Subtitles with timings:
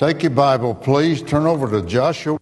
[0.00, 1.20] Take your Bible, please.
[1.20, 2.38] Turn over to Joshua.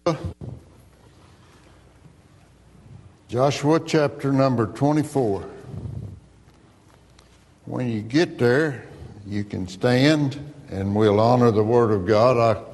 [3.27, 5.43] Joshua chapter number 24.
[7.65, 8.85] When you get there,
[9.27, 12.65] you can stand and we'll honor the Word of God.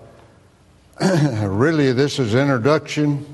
[1.00, 3.26] I, really, this is introduction.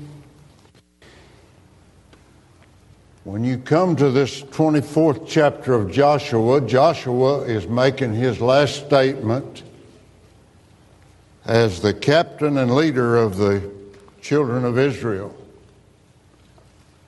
[3.24, 9.64] When you come to this 24th chapter of Joshua, Joshua is making his last statement
[11.44, 13.70] as the captain and leader of the
[14.20, 15.34] children of Israel.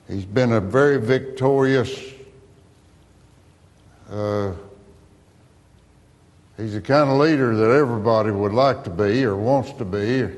[0.07, 1.97] He's been a very victorious,
[4.09, 4.51] uh,
[6.57, 10.29] he's the kind of leader that everybody would like to be or wants to be.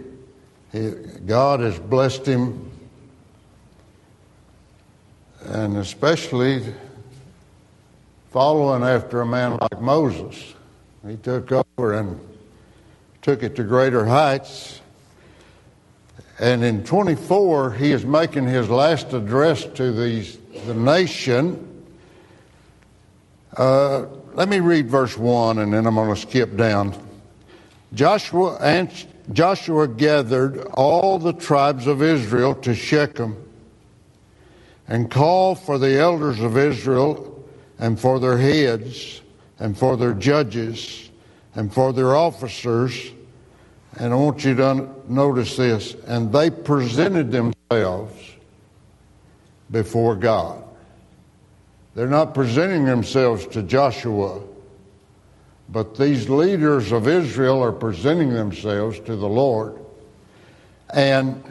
[0.72, 0.92] He,
[1.26, 2.72] God has blessed him,
[5.46, 6.64] and especially
[8.32, 10.54] following after a man like Moses.
[11.06, 12.20] He took over and
[13.28, 14.80] took it to greater heights.
[16.40, 21.86] And in 24, he is making his last address to these, the nation.
[23.58, 26.96] Uh, let me read verse 1 and then I'm going to skip down.
[27.94, 28.90] Joshua, and
[29.34, 33.36] Joshua gathered all the tribes of Israel to Shechem
[34.88, 37.46] and called for the elders of Israel
[37.78, 39.20] and for their heads
[39.60, 41.10] and for their judges
[41.56, 43.12] and for their officers
[44.00, 45.96] and I want you to notice this.
[46.06, 48.14] And they presented themselves
[49.72, 50.64] before God.
[51.96, 54.40] They're not presenting themselves to Joshua,
[55.70, 59.80] but these leaders of Israel are presenting themselves to the Lord.
[60.92, 61.44] And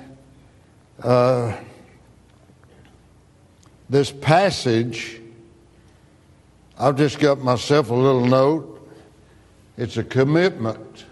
[1.03, 1.57] uh,
[3.91, 5.21] this passage,
[6.79, 8.89] I've just got myself a little note.
[9.77, 11.06] It's a commitment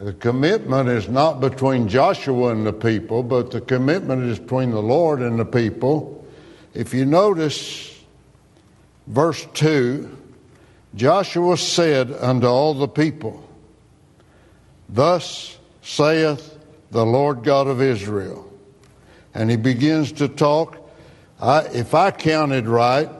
[0.00, 4.80] the commitment is not between Joshua and the people, but the commitment is between the
[4.80, 6.24] Lord and the people.
[6.72, 8.00] If you notice
[9.06, 10.16] verse 2,
[10.94, 13.46] Joshua said unto all the people,
[14.88, 16.58] Thus saith
[16.90, 18.50] the Lord God of Israel.
[19.34, 20.78] And he begins to talk.
[21.38, 23.10] I, if I counted right,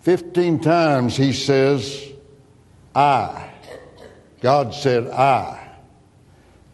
[0.00, 2.08] 15 times he says,
[2.94, 3.50] I.
[4.40, 5.59] God said, I.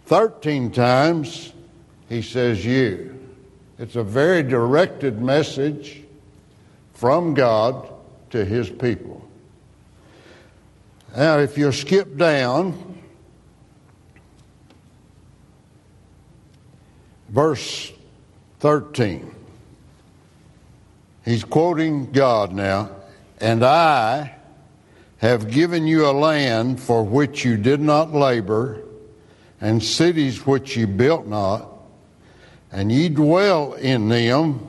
[0.06, 1.52] 13 times
[2.08, 3.18] he says you.
[3.78, 6.02] It's a very directed message
[6.94, 7.92] from God
[8.30, 9.28] to his people.
[11.16, 13.00] Now, if you skip down,
[17.28, 17.92] verse
[18.60, 19.34] 13,
[21.24, 22.90] he's quoting God now,
[23.40, 24.36] and I
[25.18, 28.85] have given you a land for which you did not labor
[29.60, 31.68] and cities which ye built not,
[32.70, 34.68] and ye dwell in them.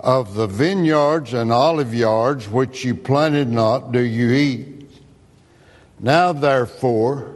[0.00, 4.88] Of the vineyards and olive yards which ye planted not, do you eat.
[5.98, 7.34] Now therefore,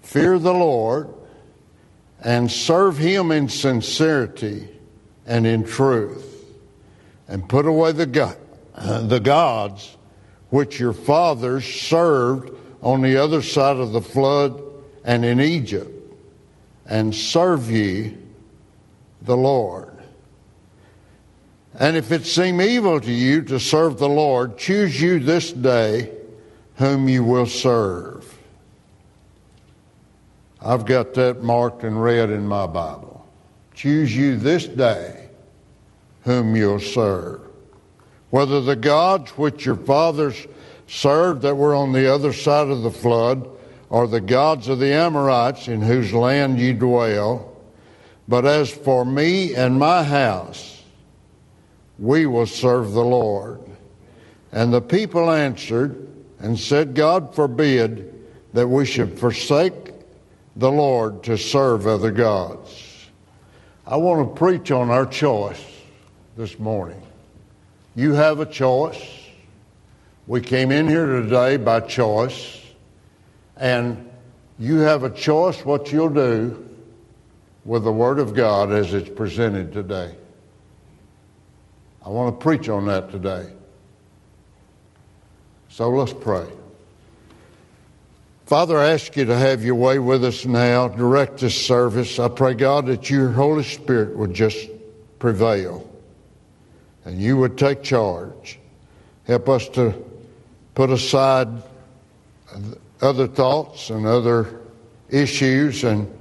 [0.00, 1.12] fear the Lord
[2.22, 4.68] and serve him in sincerity
[5.26, 6.46] and in truth,
[7.28, 8.36] and put away the, God,
[8.74, 9.96] the gods
[10.48, 12.50] which your fathers served
[12.82, 14.62] on the other side of the flood
[15.08, 16.12] and in Egypt,
[16.84, 18.14] and serve ye
[19.22, 19.90] the Lord.
[21.78, 26.12] And if it seem evil to you to serve the Lord, choose you this day
[26.74, 28.38] whom you will serve.
[30.60, 33.26] I've got that marked and read in my Bible.
[33.72, 35.30] Choose you this day
[36.24, 37.40] whom you'll serve.
[38.28, 40.46] Whether the gods which your fathers
[40.86, 43.48] served that were on the other side of the flood,
[43.90, 47.56] are the gods of the Amorites in whose land ye dwell.
[48.26, 50.82] But as for me and my house,
[51.98, 53.60] we will serve the Lord.
[54.52, 58.14] And the people answered and said, God forbid
[58.52, 59.92] that we should forsake
[60.56, 63.08] the Lord to serve other gods.
[63.86, 65.64] I want to preach on our choice
[66.36, 67.00] this morning.
[67.96, 69.02] You have a choice.
[70.26, 72.57] We came in here today by choice.
[73.58, 74.08] And
[74.58, 76.64] you have a choice what you'll do
[77.64, 80.14] with the Word of God as it's presented today.
[82.04, 83.52] I want to preach on that today.
[85.68, 86.46] So let's pray.
[88.46, 90.88] Father, I ask you to have your way with us now.
[90.88, 92.18] Direct this service.
[92.18, 94.70] I pray, God, that your Holy Spirit would just
[95.18, 95.86] prevail
[97.04, 98.58] and you would take charge.
[99.26, 99.94] Help us to
[100.74, 101.48] put aside
[103.00, 104.60] other thoughts and other
[105.08, 106.12] issues and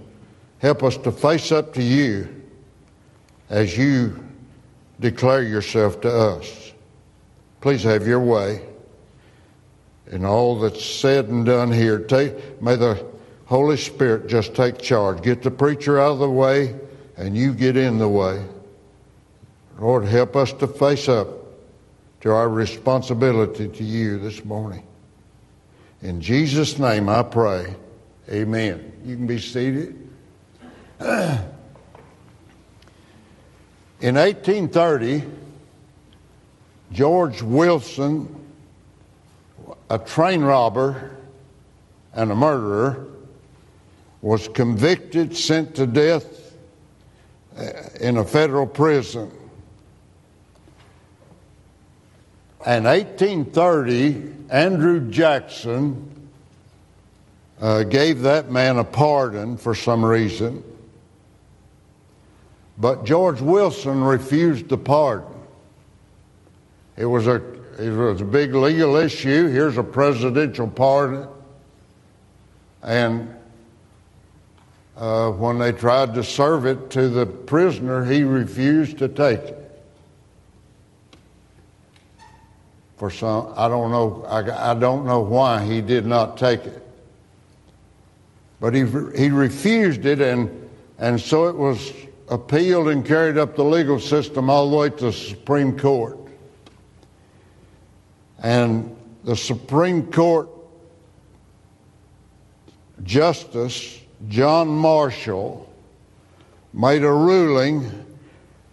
[0.60, 2.28] help us to face up to you
[3.50, 4.24] as you
[5.00, 6.74] declare yourself to us.
[7.62, 8.62] Please have your way
[10.12, 12.00] in all that's said and done here.
[12.00, 13.06] Take, may the
[13.46, 15.22] Holy Spirit just take charge.
[15.22, 16.76] Get the preacher out of the way
[17.18, 18.44] and you get in the way.
[19.80, 21.28] Lord, help us to face up
[22.22, 24.87] to our responsibility to you this morning.
[26.02, 27.76] In Jesus' name I pray.
[28.30, 28.92] Amen.
[29.06, 29.96] You can be seated.
[34.00, 35.24] In 1830,
[36.92, 38.34] George Wilson,
[39.90, 41.18] a train robber
[42.14, 43.08] and a murderer,
[44.22, 46.56] was convicted, sent to death
[47.58, 49.32] uh, in a federal prison.
[52.66, 56.30] In 1830, Andrew Jackson
[57.62, 60.64] uh, gave that man a pardon for some reason.
[62.78, 65.34] But George Wilson refused the pardon.
[66.96, 67.36] It was a
[67.80, 69.48] it was a big legal issue.
[69.48, 71.28] Here's a presidential pardon,
[72.82, 73.36] and
[74.96, 79.67] uh, when they tried to serve it to the prisoner, he refused to take it.
[82.98, 84.26] For some, I don't know.
[84.28, 86.84] I, I don't know why he did not take it,
[88.60, 88.86] but he
[89.16, 91.94] he refused it, and and so it was
[92.28, 96.18] appealed and carried up the legal system all the way to the Supreme Court.
[98.40, 100.50] And the Supreme Court
[103.04, 105.72] Justice John Marshall
[106.74, 107.92] made a ruling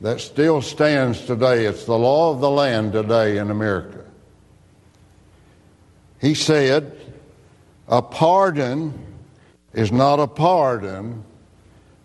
[0.00, 1.66] that still stands today.
[1.66, 4.03] It's the law of the land today in America.
[6.24, 6.98] He said,
[7.86, 8.98] A pardon
[9.74, 11.22] is not a pardon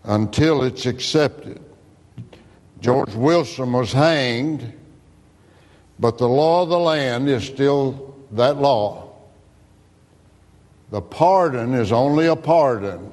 [0.04, 1.58] until it's accepted.
[2.82, 4.74] George Wilson was hanged,
[5.98, 9.10] but the law of the land is still that law.
[10.90, 13.10] The pardon is only a pardon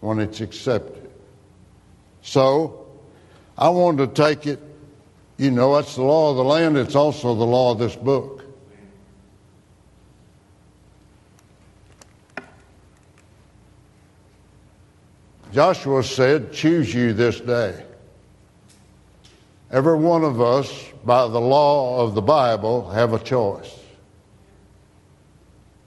[0.00, 1.10] when it's accepted.
[2.22, 2.86] So,
[3.58, 4.60] I wanted to take it,
[5.36, 8.37] you know, that's the law of the land, it's also the law of this book.
[15.52, 17.84] Joshua said, Choose you this day.
[19.70, 23.74] Every one of us, by the law of the Bible, have a choice.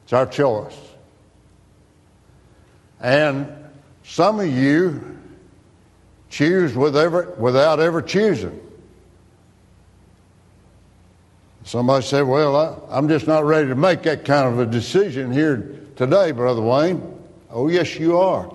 [0.04, 0.78] It's our choice.
[3.00, 3.48] And
[4.04, 5.18] some of you
[6.30, 8.60] choose without ever choosing.
[11.64, 15.32] Somebody said, Well, I, am just not ready to make that kind of a decision
[15.32, 17.20] here today, Brother Wayne.
[17.50, 18.52] Oh, yes, you are.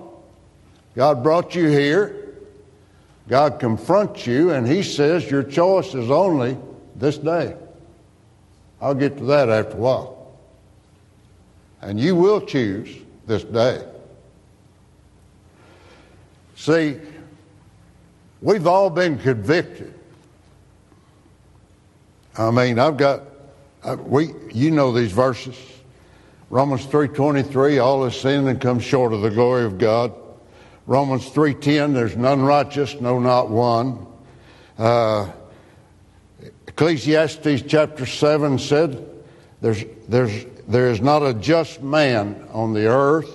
[0.97, 2.33] God brought you here.
[3.29, 6.57] God confronts you, and He says your choice is only
[6.95, 7.55] this day.
[8.81, 10.39] I'll get to that after a while.
[11.81, 12.89] And you will choose
[13.27, 13.85] this day.
[16.55, 16.97] See,
[18.41, 19.93] we've all been convicted.
[22.39, 23.21] I mean, I've got,
[23.83, 25.55] I, we, you know these verses.
[26.49, 30.11] Romans 3.23, all is sin and comes short of the glory of God.
[30.87, 34.07] Romans 3.10, there's none righteous, no, not one.
[34.77, 35.29] Uh,
[36.65, 39.05] Ecclesiastes chapter 7 said,
[39.59, 43.29] there's, there's, there is not a just man on the earth.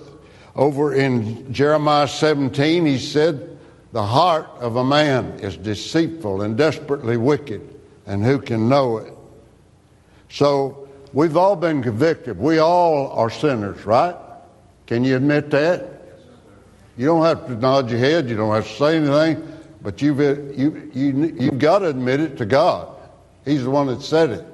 [0.56, 3.58] Over in Jeremiah 17, he said,
[3.92, 9.12] the heart of a man is deceitful and desperately wicked, and who can know it?
[10.30, 12.38] So, we've all been convicted.
[12.38, 14.16] We all are sinners, right?
[14.86, 16.01] Can you admit that?
[16.96, 18.28] You don't have to nod your head.
[18.28, 19.48] You don't have to say anything.
[19.82, 22.88] But you've, uh, you, you, you've got to admit it to God.
[23.44, 24.46] He's the one that said it.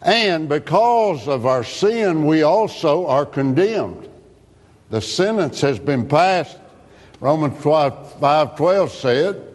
[0.00, 4.08] And because of our sin, we also are condemned.
[4.90, 6.56] The sentence has been passed.
[7.20, 9.54] Romans 5 12 said,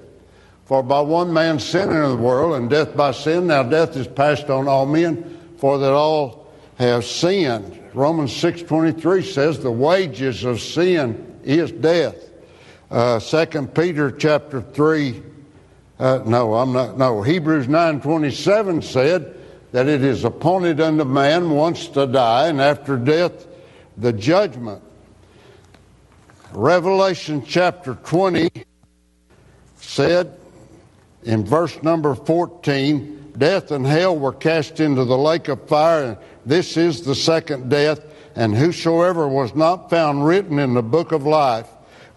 [0.66, 4.06] For by one man sin into the world, and death by sin, now death is
[4.06, 7.80] passed on all men, for that all have sinned.
[7.94, 12.16] Romans 6.23 says the wages of sin is death.
[12.90, 15.22] Uh, 2 Peter chapter 3,
[16.00, 19.36] uh, no, I'm not, no, Hebrews 9.27 said
[19.72, 23.48] that it is appointed unto man once to die, and after death,
[23.98, 24.82] the judgment.
[26.52, 28.52] Revelation chapter 20
[29.78, 30.38] said
[31.24, 36.78] in verse number 14, death and hell were cast into the lake of fire, This
[36.78, 38.02] is the second death,
[38.36, 41.70] and whosoever was not found written in the book of life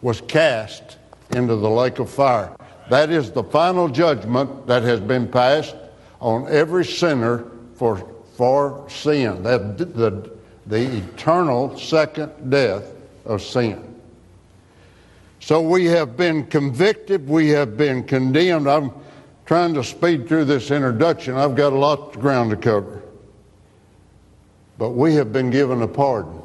[0.03, 0.99] was cast
[1.31, 2.57] into the lake of fire.
[2.91, 5.77] That is the final judgment that has been passed
[6.21, 9.43] on every sinner for, for sin.
[9.43, 10.31] That, the,
[10.67, 12.85] the eternal second death
[13.25, 13.83] of sin.
[15.41, 18.69] So we have been convicted, we have been condemned.
[18.69, 18.91] I'm
[19.45, 21.37] trying to speed through this introduction.
[21.37, 23.03] I've got a lot of ground to cover.
[24.79, 26.43] But we have been given a pardon.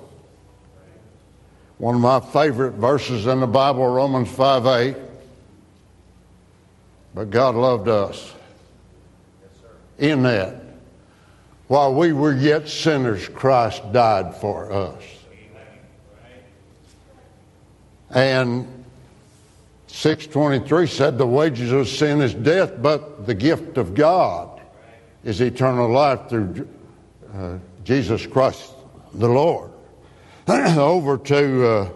[1.78, 4.96] One of my favorite verses in the Bible, Romans 5 8.
[7.14, 8.34] But God loved us
[9.98, 10.62] in that.
[11.68, 15.04] While we were yet sinners, Christ died for us.
[18.10, 18.68] And
[19.88, 24.62] 623 said the wages of sin is death, but the gift of God
[25.24, 26.68] is eternal life through
[27.34, 27.58] uh,
[27.92, 28.72] Jesus Christ
[29.16, 29.70] the Lord.
[30.48, 31.90] Over to uh,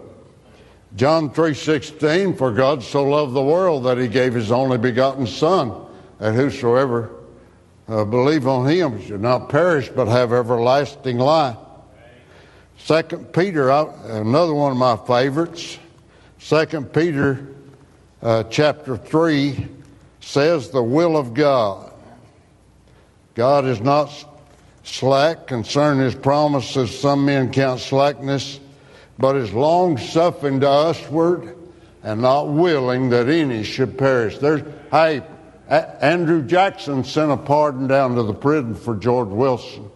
[0.94, 5.72] John 3:16 for God so loved the world that he gave his only begotten son
[6.18, 7.12] that whosoever
[7.88, 11.56] uh, believe on him should not perish but have everlasting life.
[12.76, 15.78] Second Peter, another one of my favorites.
[16.38, 17.54] Second Peter
[18.20, 19.66] uh, chapter 3
[20.20, 21.90] says the will of God.
[23.34, 24.10] God is not
[24.86, 26.98] slack concerning his promises.
[26.98, 28.60] Some men count slackness,
[29.18, 31.56] but is long suffering to usward
[32.02, 34.38] and not willing that any should perish.
[34.38, 35.22] There's, hey,
[35.68, 39.90] a- Andrew Jackson sent a pardon down to the prison for George Wilson.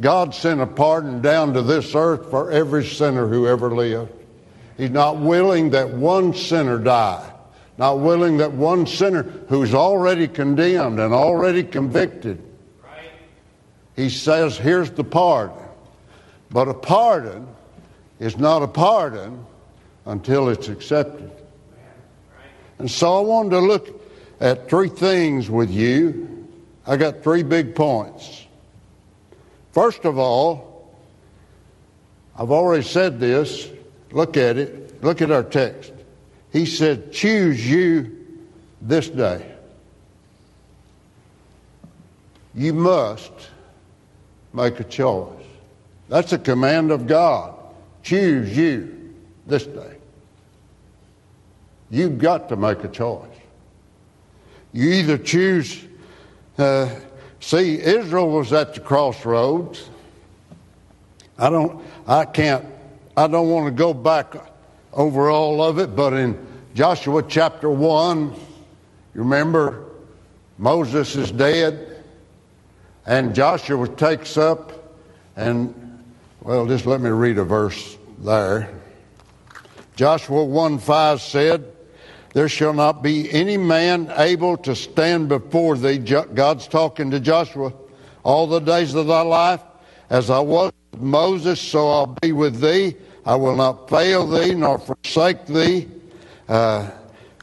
[0.00, 4.12] God sent a pardon down to this earth for every sinner who ever lived.
[4.76, 7.32] He's not willing that one sinner die.
[7.78, 12.42] Not willing that one sinner who's already condemned and already convicted.
[13.96, 15.56] He says, here's the pardon.
[16.50, 17.48] But a pardon
[18.20, 19.44] is not a pardon
[20.04, 21.32] until it's accepted.
[22.78, 24.02] And so I wanted to look
[24.38, 26.46] at three things with you.
[26.86, 28.46] I got three big points.
[29.72, 30.94] First of all,
[32.38, 33.70] I've already said this.
[34.12, 35.02] Look at it.
[35.02, 35.92] Look at our text.
[36.52, 38.26] He said, Choose you
[38.80, 39.54] this day.
[42.54, 43.32] You must
[44.56, 45.30] make a choice.
[46.08, 47.54] That's a command of God.
[48.02, 49.14] Choose you
[49.46, 49.96] this day.
[51.90, 53.28] You've got to make a choice.
[54.72, 55.84] You either choose,
[56.58, 56.88] uh,
[57.38, 59.88] see, Israel was at the crossroads.
[61.38, 62.64] I don't, I can't,
[63.16, 64.34] I don't want to go back
[64.92, 68.38] over all of it, but in Joshua chapter 1, you
[69.14, 69.84] remember
[70.58, 71.95] Moses is dead,
[73.06, 74.98] and Joshua takes up,
[75.36, 76.02] and,
[76.40, 78.70] well, just let me read a verse there.
[79.94, 81.72] Joshua 1 5 said,
[82.34, 85.98] There shall not be any man able to stand before thee.
[85.98, 87.72] God's talking to Joshua
[88.24, 89.62] all the days of thy life.
[90.10, 92.96] As I was with Moses, so I'll be with thee.
[93.24, 95.88] I will not fail thee nor forsake thee.
[96.48, 96.90] Uh,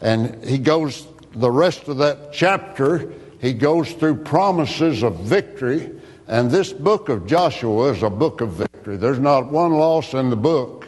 [0.01, 3.11] and he goes, the rest of that chapter,
[3.43, 5.91] he goes through promises of victory.
[6.29, 8.95] And this book of Joshua is a book of victory.
[8.95, 10.87] There's not one loss in the book.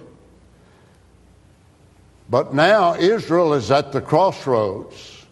[2.29, 5.25] But now Israel is at the crossroads.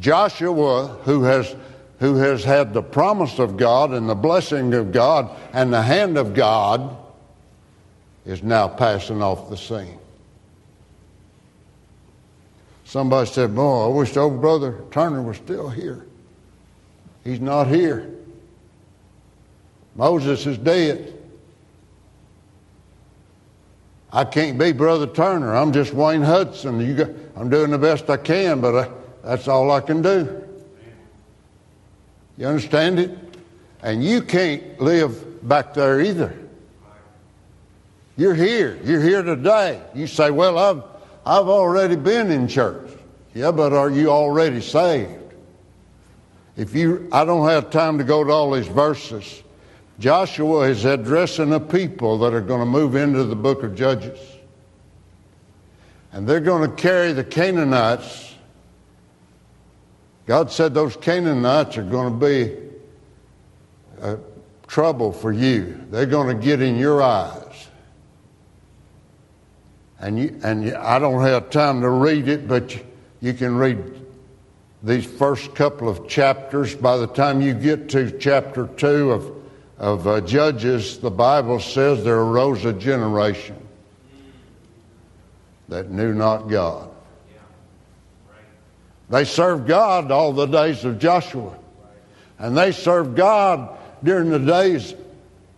[0.00, 1.54] Joshua, who has,
[1.98, 6.16] who has had the promise of God and the blessing of God and the hand
[6.16, 6.96] of God,
[8.24, 9.98] is now passing off the scene.
[12.92, 16.04] Somebody said, Boy, I wish old brother Turner was still here.
[17.24, 18.10] He's not here.
[19.96, 21.18] Moses is dead.
[24.12, 25.56] I can't be Brother Turner.
[25.56, 26.94] I'm just Wayne Hudson.
[26.94, 28.90] Got, I'm doing the best I can, but I,
[29.24, 30.46] that's all I can do.
[32.36, 33.18] You understand it?
[33.82, 36.36] And you can't live back there either.
[38.18, 38.78] You're here.
[38.84, 39.80] You're here today.
[39.94, 40.91] You say, Well, I've,
[41.24, 42.90] I've already been in church.
[43.34, 45.34] Yeah, but are you already saved?
[46.56, 49.42] If you, I don't have time to go to all these verses.
[49.98, 54.18] Joshua is addressing a people that are going to move into the book of Judges.
[56.12, 58.34] And they're going to carry the Canaanites.
[60.26, 62.56] God said those Canaanites are going to be
[64.00, 64.16] uh,
[64.66, 65.86] trouble for you.
[65.90, 67.51] They're going to get in your eyes.
[70.02, 72.80] And, you, and I don't have time to read it, but you,
[73.22, 74.04] you can read
[74.82, 76.74] these first couple of chapters.
[76.74, 79.42] By the time you get to chapter 2 of
[79.82, 83.56] of uh, Judges, the Bible says there arose a generation
[85.68, 86.88] that knew not God.
[89.10, 91.58] They served God all the days of Joshua.
[92.38, 94.94] And they served God during the days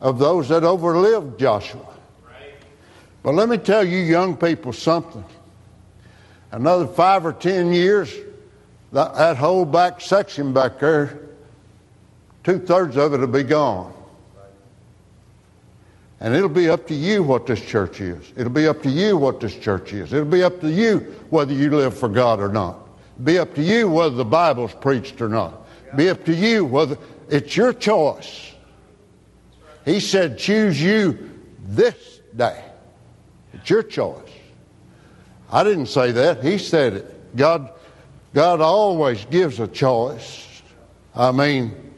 [0.01, 1.94] of those that overlived Joshua.
[3.25, 5.25] But let me tell you, young people, something.
[6.53, 8.15] Another five or ten years,
[8.93, 11.19] that, that whole back section back there,
[12.45, 13.93] two thirds of it will be gone.
[16.21, 18.31] And it'll be up to you what this church is.
[18.37, 20.13] It'll be up to you what this church is.
[20.13, 20.99] It'll be up to you
[21.31, 22.77] whether you live for God or not.
[23.15, 25.67] It'll be up to you whether the Bible's preached or not.
[25.87, 26.99] It'll be up to you whether
[27.31, 28.53] it's your choice.
[29.87, 31.31] He said, choose you
[31.63, 32.63] this day.
[33.55, 34.31] It's your choice.
[35.51, 36.43] I didn't say that.
[36.43, 37.37] He said it.
[37.37, 37.71] God,
[38.33, 40.63] God always gives a choice.
[41.15, 41.93] I mean,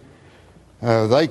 [0.82, 1.28] uh, they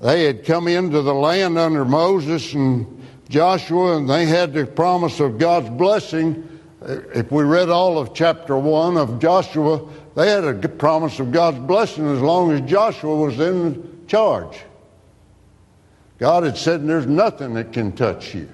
[0.00, 5.18] they had come into the land under Moses and Joshua, and they had the promise
[5.18, 6.46] of God's blessing.
[6.82, 11.58] If we read all of chapter one of Joshua, they had a promise of God's
[11.58, 14.58] blessing as long as Joshua was in charge.
[16.18, 18.48] God had said, There's nothing that can touch you.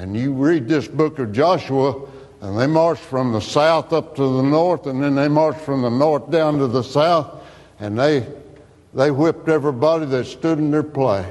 [0.00, 2.08] And you read this book of Joshua,
[2.40, 5.82] and they marched from the south up to the north, and then they marched from
[5.82, 7.42] the north down to the south,
[7.80, 8.26] and they,
[8.94, 11.26] they whipped everybody that stood in their place.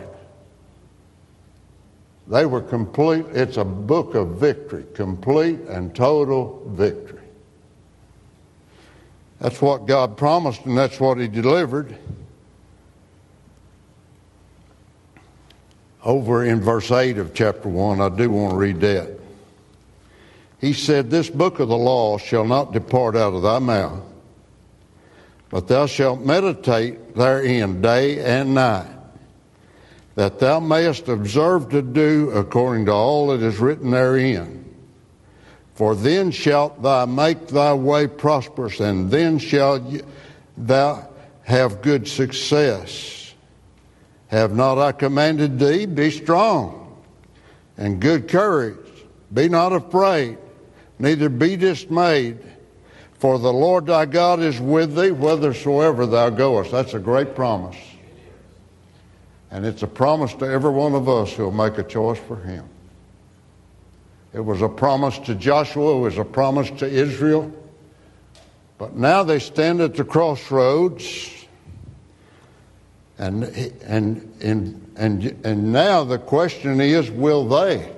[2.27, 7.23] They were complete, it's a book of victory, complete and total victory.
[9.39, 11.97] That's what God promised, and that's what He delivered.
[16.03, 19.19] Over in verse 8 of chapter 1, I do want to read that.
[20.59, 24.03] He said, This book of the law shall not depart out of thy mouth,
[25.49, 28.87] but thou shalt meditate therein day and night,
[30.15, 34.57] that thou mayest observe to do according to all that is written therein.
[35.75, 39.81] For then shalt thou make thy way prosperous, and then shalt
[40.57, 41.07] thou
[41.43, 43.28] have good success.
[44.29, 45.85] Have not I commanded thee?
[45.87, 47.01] Be strong
[47.77, 48.77] and good courage.
[49.33, 50.37] Be not afraid,
[50.99, 52.37] neither be dismayed.
[53.13, 56.71] For the Lord thy God is with thee whithersoever thou goest.
[56.71, 57.75] That's a great promise.
[59.51, 62.65] And it's a promise to every one of us who'll make a choice for him.
[64.31, 67.51] It was a promise to Joshua, it was a promise to Israel.
[68.77, 71.38] But now they stand at the crossroads
[73.19, 77.91] and, and, and, and, and now the question is will they?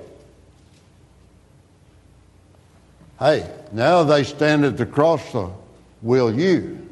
[3.20, 5.54] Hey, now they stand at the crossroads.
[6.02, 6.88] Will you?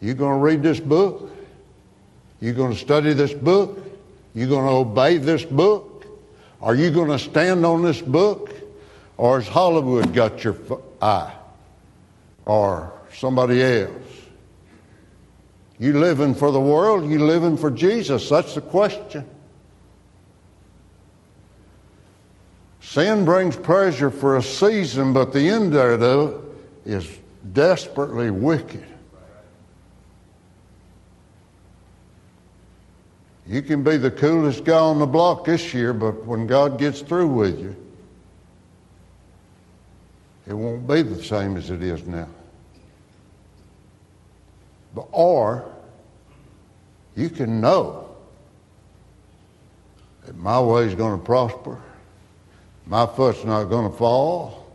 [0.00, 1.32] You going to read this book?
[2.40, 3.84] You going to study this book?
[4.32, 6.06] You going to obey this book?
[6.62, 8.54] Are you going to stand on this book?
[9.16, 10.56] Or has Hollywood got your
[11.02, 11.34] eye?
[12.46, 13.90] Or somebody else?
[15.78, 17.08] You living for the world?
[17.08, 18.28] You living for Jesus?
[18.28, 19.24] That's the question.
[22.80, 26.44] Sin brings pleasure for a season, but the end of
[26.84, 27.06] is
[27.52, 28.84] desperately wicked.
[33.46, 37.00] You can be the coolest guy on the block this year, but when God gets
[37.00, 37.76] through with you,
[40.46, 42.28] it won't be the same as it is now.
[44.94, 45.72] Or
[47.16, 48.16] you can know
[50.24, 51.80] that my way is going to prosper,
[52.86, 54.72] my foot's not going to fall,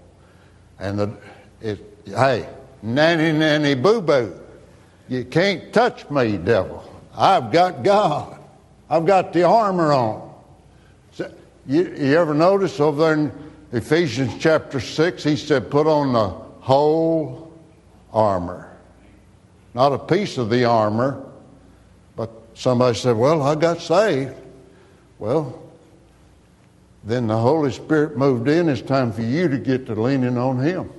[0.80, 1.18] and the,
[1.62, 2.48] it, hey,
[2.82, 4.34] nanny, nanny, boo boo,
[5.08, 6.84] you can't touch me, devil.
[7.16, 8.40] I've got God.
[8.90, 10.34] I've got the armor on.
[11.12, 11.32] So,
[11.66, 13.32] you, you ever notice over there in
[13.72, 17.54] Ephesians chapter 6, he said, put on the whole
[18.12, 18.73] armor
[19.74, 21.24] not a piece of the armor.
[22.16, 24.36] But somebody said, Well, I got saved.
[25.20, 25.62] Well,
[27.04, 28.70] then the Holy Spirit moved in.
[28.70, 30.92] It's time for you to get to leaning on Him.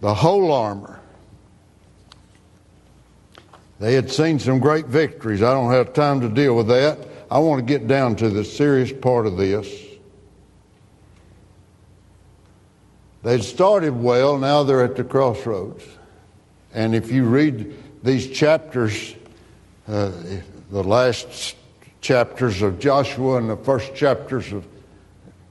[0.00, 1.00] The whole armor.
[3.78, 5.42] They had seen some great victories.
[5.42, 6.98] I don't have time to deal with that.
[7.30, 9.68] I want to get down to the serious part of this.
[13.22, 15.82] They'd started well, now they're at the crossroads.
[16.76, 19.14] And if you read these chapters,
[19.88, 20.12] uh,
[20.70, 21.56] the last
[22.02, 24.66] chapters of Joshua and the first chapters of,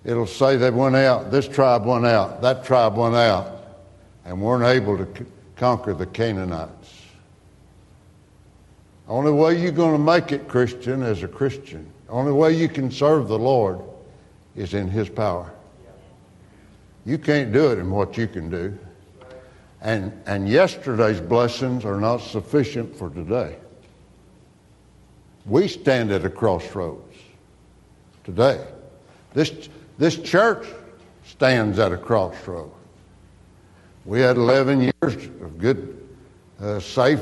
[0.06, 3.52] it'll say they went out, this tribe went out, that tribe went out,
[4.24, 6.94] and weren't able to c- conquer the Canaanites.
[9.08, 12.92] Only way you're going to make it, Christian, as a Christian, only way you can
[12.92, 13.82] serve the Lord
[14.56, 15.52] is in His power.
[17.04, 18.78] You can't do it in what you can do.
[19.86, 23.56] And, and yesterday's blessings are not sufficient for today.
[25.45, 27.15] We stand at a crossroads
[28.24, 28.65] today.
[29.36, 29.69] This,
[30.00, 30.65] this church
[31.24, 32.71] stands at a crossroad.
[34.06, 36.04] We had 11 years of good,
[36.60, 37.21] uh, safe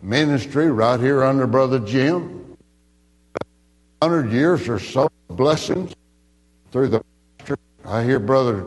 [0.00, 2.56] ministry right here under Brother Jim.
[3.98, 5.92] 100 years or so of blessings
[6.70, 7.02] through the.
[7.84, 8.66] I hear Brother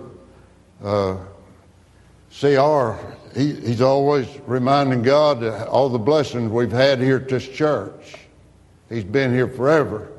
[0.84, 1.16] uh,
[2.40, 2.94] CR,
[3.36, 8.16] he, he's always reminding God all the blessings we've had here at this church.
[8.90, 10.10] He's been here forever.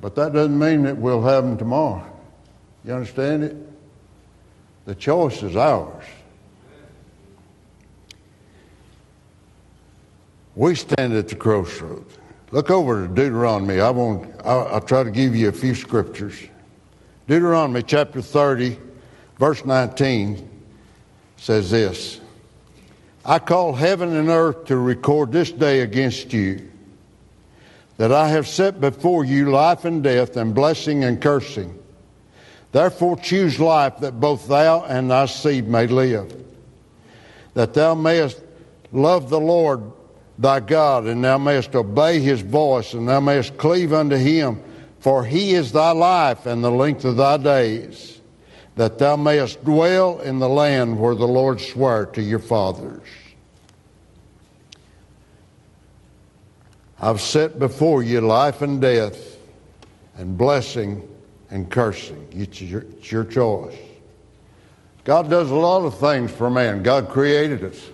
[0.00, 2.06] But that doesn't mean that we'll have them tomorrow.
[2.84, 3.56] You understand it?
[4.86, 6.04] The choice is ours.
[10.56, 12.18] We stand at the crossroads.
[12.50, 13.80] Look over to Deuteronomy.
[13.80, 14.34] I won't.
[14.44, 16.36] I'll, I'll try to give you a few scriptures.
[17.28, 18.76] Deuteronomy chapter 30,
[19.40, 20.48] verse 19
[21.38, 22.20] says this
[23.24, 26.70] I call heaven and earth to record this day against you
[27.96, 31.78] that I have set before you life and death, and blessing and cursing.
[32.72, 36.34] Therefore choose life that both thou and thy seed may live,
[37.52, 38.40] that thou mayest
[38.92, 39.82] love the Lord
[40.38, 44.62] thy God, and thou mayest obey his voice, and thou mayest cleave unto him,
[45.00, 48.19] for he is thy life and the length of thy days,
[48.76, 53.06] that thou mayest dwell in the land where the Lord sware to your fathers.
[57.00, 59.36] I've set before you life and death,
[60.16, 61.08] and blessing
[61.50, 62.28] and cursing.
[62.30, 63.76] It's your, it's your choice.
[65.04, 66.82] God does a lot of things for man.
[66.82, 67.90] God created us.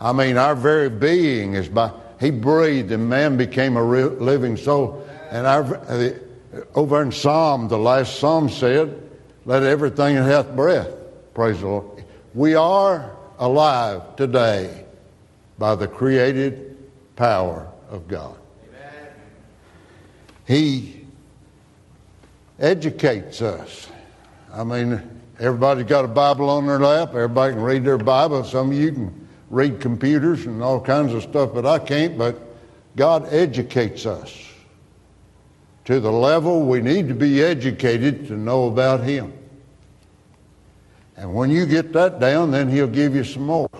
[0.00, 5.06] I mean, our very being is by, He breathed and man became a living soul.
[5.30, 5.62] And our,
[6.74, 9.10] over in Psalm, the last Psalm said,
[9.44, 10.90] Let everything that hath breath
[11.34, 12.04] praise the Lord.
[12.34, 14.84] We are alive today
[15.58, 16.76] by the created
[17.16, 18.36] power of God.
[18.68, 19.08] Amen.
[20.46, 21.06] He
[22.58, 23.88] educates us.
[24.52, 25.02] I mean,
[25.38, 27.10] everybody's got a Bible on their lap.
[27.10, 28.44] Everybody can read their Bible.
[28.44, 32.18] Some of you can read computers and all kinds of stuff, but I can't.
[32.18, 32.38] But
[32.96, 34.51] God educates us
[35.84, 39.32] to the level we need to be educated to know about Him.
[41.16, 43.70] And when you get that down, then He'll give you some more.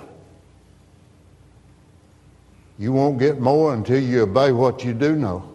[2.78, 5.48] You won't get more until you obey what you do know.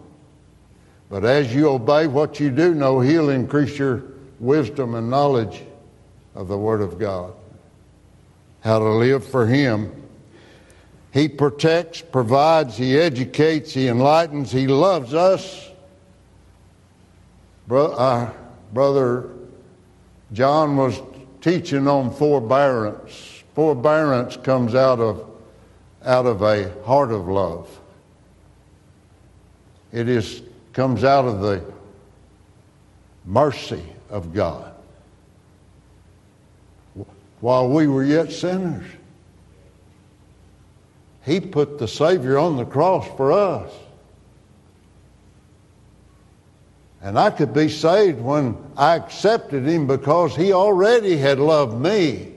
[1.10, 4.02] But as you obey what you do know, He'll increase your
[4.38, 5.62] wisdom and knowledge
[6.34, 7.32] of the Word of God.
[8.60, 9.92] How to live for Him.
[11.12, 15.67] He protects, provides, He educates, He enlightens, He loves us.
[17.68, 18.32] Bro- uh,
[18.72, 19.28] Brother
[20.32, 21.00] John was
[21.42, 23.44] teaching on forbearance.
[23.54, 25.28] Forbearance comes out of
[26.02, 27.68] out of a heart of love.
[29.92, 31.62] It is, comes out of the
[33.26, 34.74] mercy of God.
[37.40, 38.86] While we were yet sinners,
[41.24, 43.70] He put the Savior on the cross for us.
[47.08, 52.34] And I could be saved when I accepted Him because He already had loved me.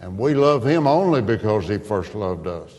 [0.00, 2.70] And we love him only because he first loved us.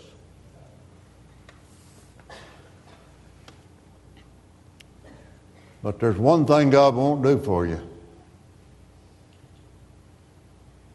[5.84, 7.80] But there's one thing God won't do for you.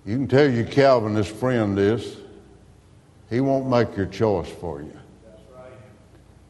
[0.06, 2.16] You can tell your Calvinist friend this.
[3.28, 4.98] He won't make your choice for you.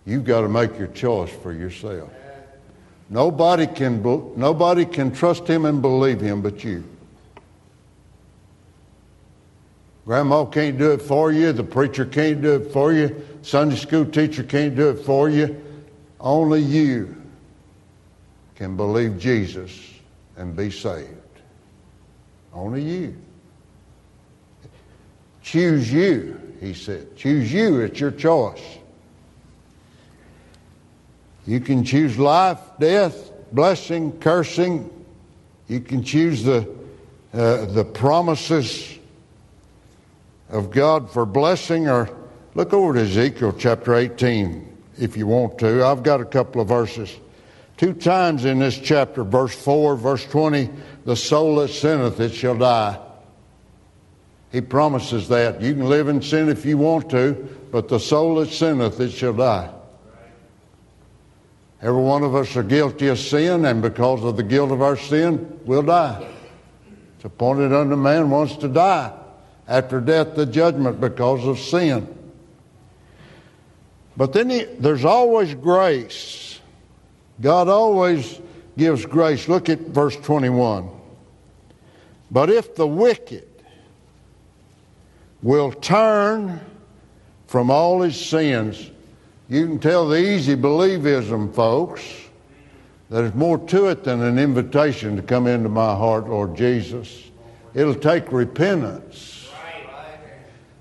[0.05, 2.11] You've got to make your choice for yourself.
[3.09, 4.03] Nobody can,
[4.37, 6.85] nobody can trust him and believe him but you.
[10.05, 11.53] Grandma can't do it for you.
[11.53, 13.25] The preacher can't do it for you.
[13.43, 15.61] Sunday school teacher can't do it for you.
[16.21, 17.17] Only you
[18.55, 19.73] can believe Jesus
[20.37, 21.11] and be saved.
[22.53, 23.17] Only you.
[25.43, 27.17] Choose you, he said.
[27.17, 27.81] Choose you.
[27.81, 28.76] It's your choice.
[31.47, 34.91] You can choose life, death, blessing, cursing.
[35.69, 36.69] You can choose the,
[37.33, 38.99] uh, the promises
[40.49, 42.11] of God for blessing, or
[42.55, 45.85] look over to Ezekiel chapter 18 if you want to.
[45.85, 47.15] I've got a couple of verses.
[47.77, 50.71] Two times in this chapter, verse 4, verse 20,
[51.05, 52.99] the soul that sinneth, it shall die.
[54.51, 55.61] He promises that.
[55.61, 57.35] You can live in sin if you want to,
[57.71, 59.71] but the soul that sinneth, it shall die.
[61.83, 64.97] Every one of us are guilty of sin, and because of the guilt of our
[64.97, 66.27] sin, we'll die.
[67.17, 69.13] It's appointed unto man once to die.
[69.69, 72.09] After death, the judgment because of sin.
[74.17, 76.61] But then he, there's always grace.
[77.41, 78.41] God always
[78.79, 79.49] gives grace.
[79.49, 80.89] Look at verse 21.
[82.31, 83.47] But if the wicked
[85.43, 86.61] will turn
[87.47, 88.91] from all his sins,
[89.49, 92.03] you can tell the easy believism, folks,
[93.11, 97.31] that there's more to it than an invitation to come into my heart, Lord Jesus.
[97.75, 99.49] It'll take repentance.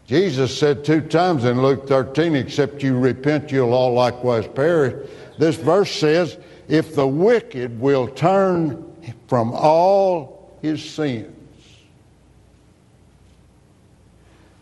[0.08, 5.10] Jesus said two times in Luke 13, except you repent, you'll all likewise perish.
[5.38, 8.96] This verse says, if the wicked will turn
[9.28, 11.35] from all his sins.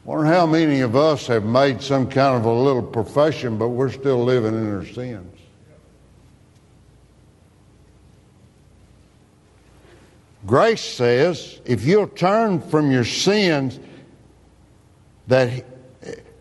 [0.05, 3.91] Wonder how many of us have made some kind of a little profession, but we're
[3.91, 5.39] still living in our sins.
[10.45, 13.79] Grace says, if you'll turn from your sins,
[15.27, 15.63] that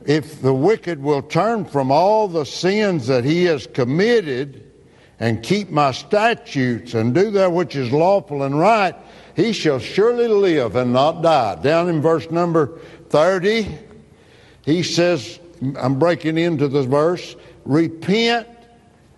[0.04, 4.72] if the wicked will turn from all the sins that he has committed
[5.20, 8.96] and keep my statutes and do that which is lawful and right,
[9.36, 11.54] he shall surely live and not die.
[11.62, 12.80] Down in verse number
[13.12, 13.68] 30,
[14.64, 15.38] he says,
[15.78, 18.48] I'm breaking into this verse, repent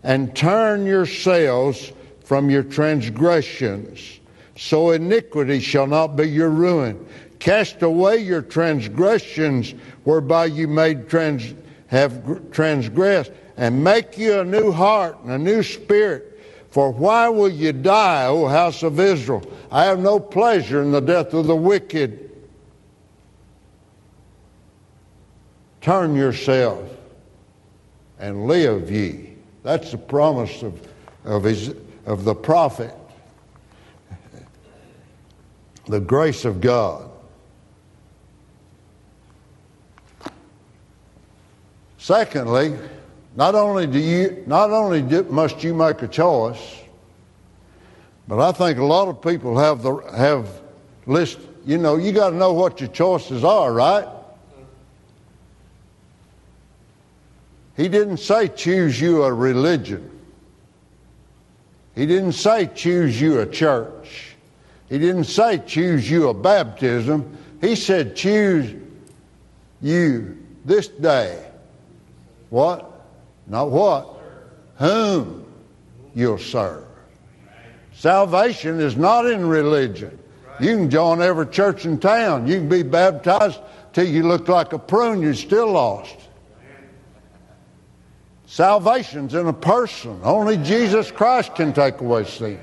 [0.02, 1.92] and turn yourselves
[2.24, 4.18] from your transgressions,
[4.56, 7.06] so iniquity shall not be your ruin.
[7.38, 11.54] Cast away your transgressions whereby you made trans,
[11.86, 16.42] have transgressed, and make you a new heart and a new spirit.
[16.70, 19.48] For why will you die, O house of Israel?
[19.70, 22.23] I have no pleasure in the death of the wicked
[25.84, 26.82] Turn yourself
[28.18, 29.34] and live ye.
[29.62, 30.88] That's the promise of,
[31.26, 31.74] of, his,
[32.06, 32.94] of the prophet.
[35.86, 37.10] The grace of God.
[41.98, 42.78] Secondly,
[43.36, 46.80] not only do you not only do, must you make a choice,
[48.26, 50.48] but I think a lot of people have the have
[51.04, 51.40] list.
[51.66, 54.13] You know, you got to know what your choices are, right?
[57.76, 60.10] He didn't say choose you a religion.
[61.94, 64.36] He didn't say choose you a church.
[64.88, 67.36] He didn't say choose you a baptism.
[67.60, 68.74] He said choose
[69.80, 71.44] you this day.
[72.50, 72.90] What?
[73.46, 74.20] Not what?
[74.76, 75.44] Whom
[76.14, 76.84] you'll serve.
[77.94, 80.18] Salvation is not in religion.
[80.60, 82.46] You can join every church in town.
[82.46, 83.60] You can be baptized
[83.92, 86.16] till you look like a prune, you're still lost.
[88.54, 90.20] Salvation's in a person.
[90.22, 92.60] Only Jesus Christ can take away sin.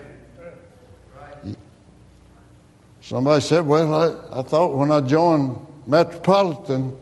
[3.02, 6.98] Somebody said, Well, I, I thought when I joined Metropolitan,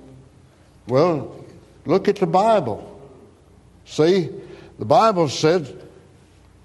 [0.87, 1.45] well,
[1.85, 2.99] look at the Bible.
[3.85, 4.31] See,
[4.79, 5.71] the Bible says,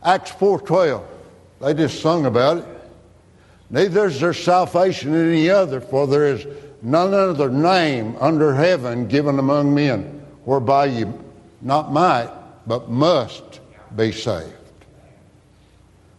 [0.02, 1.04] Acts 4.12,
[1.60, 2.64] they just sung about it.
[3.68, 6.46] Neither is there salvation in any other, for there is
[6.80, 11.23] none other name under heaven given among men whereby you
[11.64, 12.30] not might,
[12.66, 13.60] but must
[13.96, 14.52] be saved.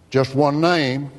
[0.10, 1.12] Just one name.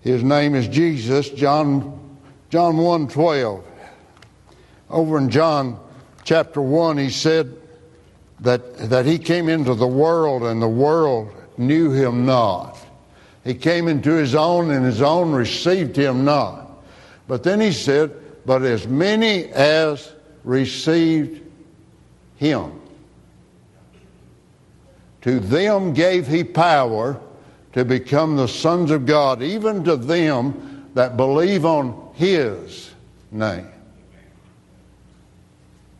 [0.00, 2.18] His name is Jesus, John,
[2.50, 3.64] John 1 12.
[4.90, 5.78] Over in John
[6.24, 7.56] chapter 1, he said
[8.40, 12.76] that, that he came into the world and the world knew him not.
[13.44, 16.68] He came into his own and his own received him not.
[17.28, 18.12] But then he said,
[18.44, 20.12] But as many as
[20.44, 21.40] received
[22.36, 22.80] him.
[25.22, 27.20] To them gave he power
[27.72, 32.92] to become the sons of God, even to them that believe on his
[33.30, 33.68] name.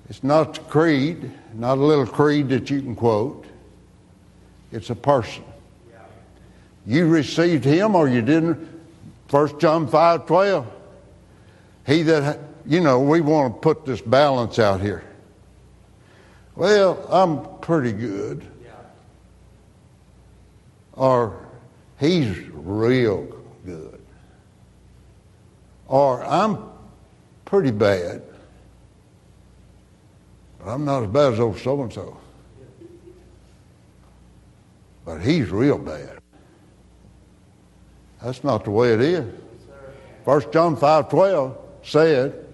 [0.08, 3.46] It's not a creed, not a little creed that you can quote.
[4.70, 5.44] It's a person.
[6.86, 8.68] You received him or you didn't.
[9.30, 10.66] 1 John 5 12.
[11.86, 15.04] He that, you know, we want to put this balance out here.
[16.54, 18.46] Well, I'm pretty good.
[20.94, 21.46] Or
[21.98, 23.26] he's real
[23.64, 24.00] good.
[25.88, 26.58] Or I'm
[27.44, 28.22] pretty bad.
[30.58, 32.18] But I'm not as bad as old so and so.
[35.04, 36.18] But he's real bad.
[38.22, 39.34] That's not the way it is.
[40.24, 42.46] First John 5 12 said,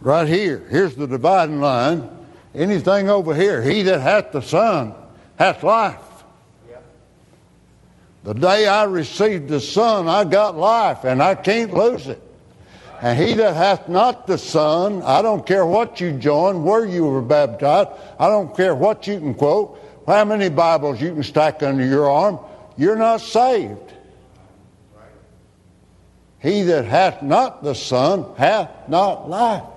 [0.00, 2.15] right here, here's the dividing line.
[2.56, 4.94] Anything over here, he that hath the Son
[5.38, 6.00] hath life.
[8.24, 12.20] The day I received the Son, I got life, and I can't lose it.
[13.02, 17.04] And he that hath not the Son, I don't care what you join, where you
[17.04, 21.62] were baptized, I don't care what you can quote, how many Bibles you can stack
[21.62, 22.38] under your arm,
[22.78, 23.92] you're not saved.
[26.38, 29.75] He that hath not the Son hath not life.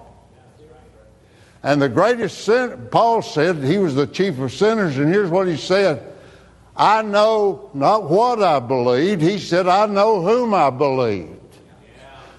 [1.62, 5.48] And the greatest sin, Paul said he was the chief of sinners, and here's what
[5.48, 6.06] he said
[6.80, 9.22] I know not what I believed.
[9.22, 11.36] He said, I know whom I believed.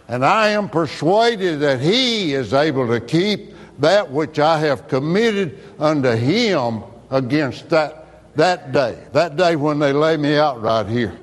[0.08, 5.58] And I am persuaded that he is able to keep that which I have committed
[5.78, 8.98] unto him against that, that day.
[9.12, 11.16] That day when they lay me out right here.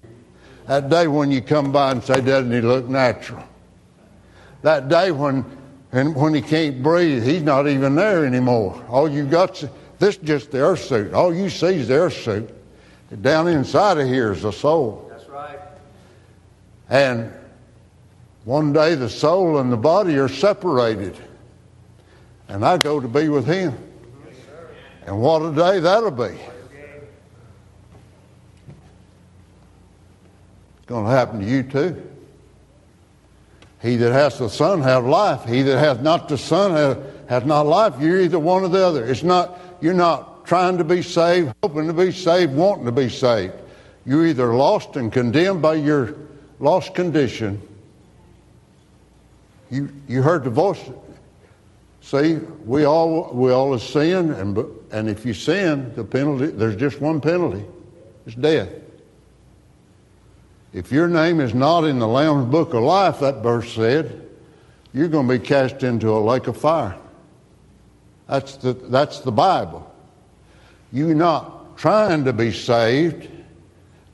[0.68, 3.44] That day when you come by and say, Doesn't he look natural?
[4.62, 5.44] That day when
[5.91, 8.84] and when he can't breathe, he's not even there anymore.
[8.89, 9.63] All you got,
[10.00, 11.13] this is just the earth suit.
[11.13, 12.54] All you see is the earth suit.
[13.21, 15.08] Down inside of here is the soul.
[15.10, 15.60] That's right.
[16.89, 17.32] And
[18.43, 21.15] one day the soul and the body are separated.
[22.50, 23.78] And I go to be with him.
[25.06, 26.38] And what a day that'll be.
[30.76, 32.16] It's going to happen to you too.
[33.82, 35.46] He that hath the Son hath life.
[35.46, 36.98] He that hath not the Son hath,
[37.30, 37.96] hath not life.
[38.00, 39.06] You're either one or the other.
[39.06, 43.10] It's not, you're not trying to be saved, hoping to be saved, wanting to be
[43.10, 43.54] saved.
[44.06, 46.16] You're either lost and condemned by your
[46.60, 47.62] lost condition.
[49.70, 50.82] You, you heard the voice.
[52.02, 52.36] See,
[52.66, 54.58] we all we all have sinned, and
[54.92, 57.66] and if you sin, the penalty there's just one penalty,
[58.26, 58.70] it's death.
[60.73, 64.27] If your name is not in the Lamb's book of life, that verse said,
[64.93, 66.97] you're going to be cast into a lake of fire.
[68.27, 69.93] That's the, that's the Bible.
[70.91, 73.30] You're not trying to be saved.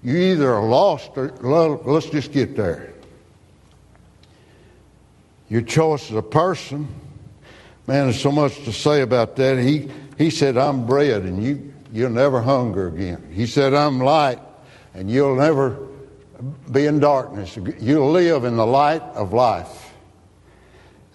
[0.04, 1.32] You either are lost or,
[1.86, 2.94] let's just get there.
[5.50, 6.88] Your choice as a person,
[7.88, 9.60] man, there's so much to say about that.
[9.60, 13.32] He, he said, I'm bread and you, you'll never hunger again.
[13.32, 14.40] He said, I'm light
[14.94, 15.88] and you'll never
[16.72, 17.58] be in darkness.
[17.80, 19.94] You'll live in the light of life.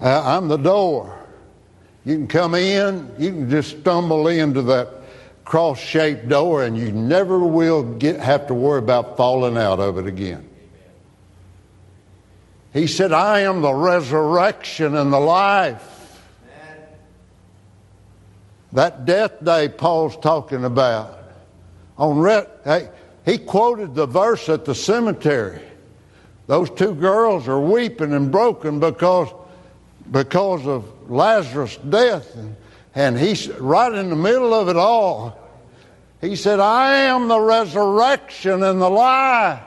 [0.01, 1.19] Uh, I'm the door.
[2.05, 4.88] You can come in, you can just stumble into that
[5.45, 9.99] cross shaped door, and you never will get, have to worry about falling out of
[9.99, 10.49] it again.
[12.73, 15.97] He said, I am the resurrection and the life.
[18.73, 21.19] That death day Paul's talking about.
[21.97, 22.91] On re- hey,
[23.29, 25.61] he quoted the verse at the cemetery.
[26.47, 29.29] Those two girls are weeping and broken because,
[30.11, 32.35] because of Lazarus' death.
[32.35, 32.57] And,
[32.95, 35.38] and he's right in the middle of it all.
[36.23, 39.62] He said, I am the resurrection and the life.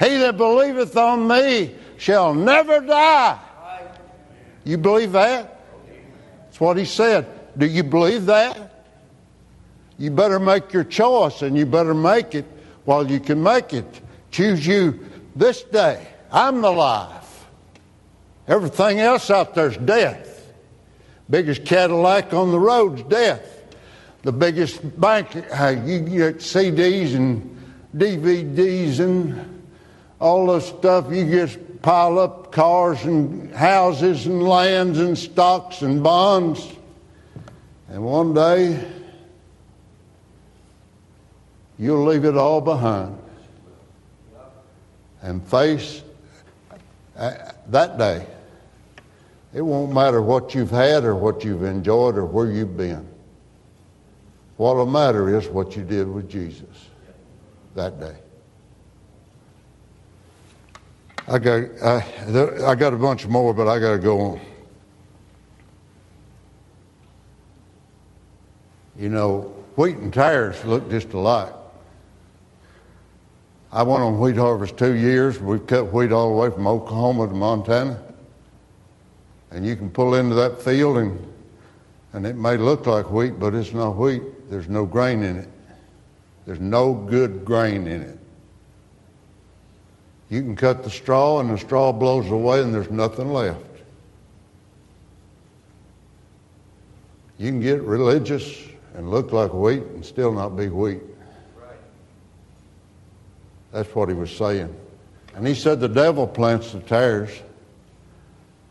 [0.00, 3.38] He that believeth on me shall never die.
[4.64, 5.66] You believe that?
[6.46, 7.26] That's what he said.
[7.58, 8.86] Do you believe that?
[9.98, 12.46] You better make your choice and you better make it
[12.84, 14.00] while you can make it.
[14.30, 16.06] Choose you this day.
[16.30, 17.46] I'm the life.
[18.46, 20.52] Everything else out there's death.
[21.30, 23.62] Biggest Cadillac on the road's death.
[24.22, 27.50] The biggest bank, uh, you get CDs and
[27.96, 29.62] DVDs and
[30.20, 31.12] all the stuff.
[31.12, 36.66] You just pile up cars and houses and lands and stocks and bonds.
[37.88, 38.82] And one day,
[41.78, 43.18] You'll leave it all behind
[45.22, 46.02] and face
[47.16, 47.32] uh,
[47.68, 48.26] that day.
[49.54, 53.08] It won't matter what you've had or what you've enjoyed or where you've been.
[54.56, 56.88] What'll matter is what you did with Jesus
[57.74, 58.14] that day.
[61.26, 62.04] I got, I,
[62.66, 64.40] I got a bunch more, but I got to go on.
[68.98, 71.52] You know, wheat and tares look just alike.
[73.74, 75.40] I went on wheat harvest two years.
[75.40, 78.00] We've cut wheat all the way from Oklahoma to Montana.
[79.50, 81.34] And you can pull into that field and,
[82.12, 84.22] and it may look like wheat, but it's not wheat.
[84.48, 85.48] There's no grain in it.
[86.46, 88.18] There's no good grain in it.
[90.30, 93.60] You can cut the straw and the straw blows away and there's nothing left.
[97.38, 98.56] You can get religious
[98.94, 101.00] and look like wheat and still not be wheat.
[103.74, 104.72] That's what he was saying.
[105.34, 107.42] And he said the devil plants the tares.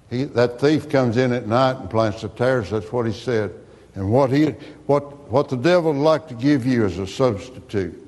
[0.10, 2.70] He, that thief comes in at night and plants the tares.
[2.70, 3.54] That's what he said.
[3.95, 4.51] And what, he,
[4.86, 7.99] what, what the devil would like to give you is a substitute.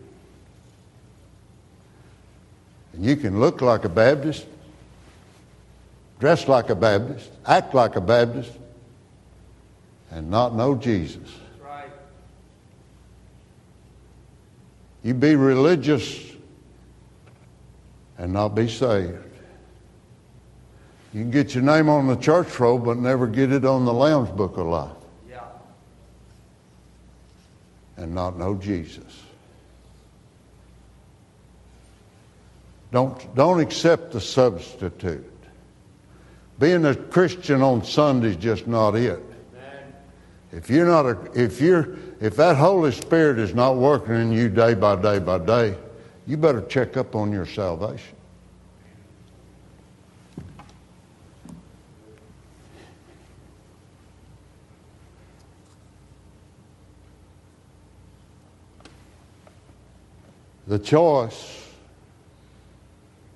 [2.93, 4.45] And you can look like a Baptist,
[6.21, 8.53] dress like a Baptist, act like a Baptist,
[10.11, 11.29] and not know Jesus.
[11.61, 11.89] Right.
[15.03, 16.34] You be religious
[18.18, 19.18] and not be saved.
[21.13, 23.93] You can get your name on the church roll, but never get it on the
[23.93, 24.91] Lamb's Book of Life
[25.30, 25.39] Yeah.
[27.95, 29.24] and not know Jesus.
[32.91, 35.32] Don't, don't accept the substitute.
[36.59, 39.20] Being a Christian on Sunday is just not it.
[39.20, 39.93] Amen.
[40.53, 44.47] If you're not a, if you're, if that Holy Spirit is not working in you
[44.49, 45.76] day by day by day,
[46.28, 48.15] you better check up on your salvation.
[60.67, 61.69] The choice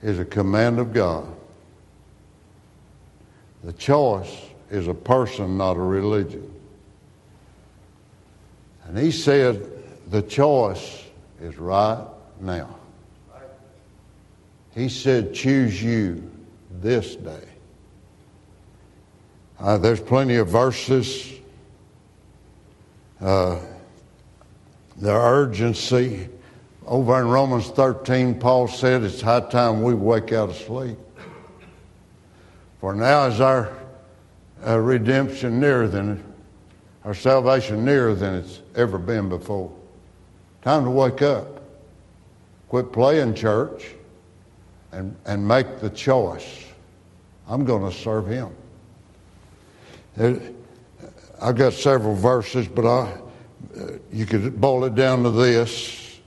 [0.02, 1.28] is a command of God.
[3.64, 4.36] The choice
[4.72, 6.52] is a person, not a religion.
[8.86, 9.70] And he said,
[10.10, 11.04] the choice
[11.40, 12.04] is right
[12.40, 12.79] now.
[14.80, 16.32] He said, choose you
[16.72, 17.44] this day.
[19.60, 21.34] Uh, there's plenty of verses.
[23.20, 23.60] Uh,
[24.96, 26.30] the urgency.
[26.88, 30.98] Over in Romans 13, Paul said, It's high time we wake out of sleep.
[32.80, 33.78] For now is our
[34.66, 36.24] uh, redemption nearer than,
[37.04, 39.74] our salvation nearer than it's ever been before.
[40.62, 41.64] Time to wake up.
[42.70, 43.96] Quit playing church
[44.92, 46.66] and, and make the choice.
[47.48, 48.50] I'm going to serve Him.
[50.16, 50.40] There-
[51.42, 53.14] I've got several verses, but I,
[53.80, 56.20] uh, you could boil it down to this.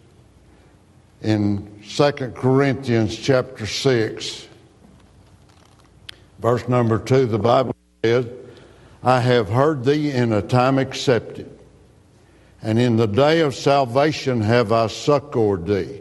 [1.20, 4.48] In 2 Corinthians chapter 6,
[6.38, 8.26] verse number 2, the Bible says,
[9.02, 11.58] I have heard thee in a time accepted,
[12.62, 16.00] and in the day of salvation have I succored thee.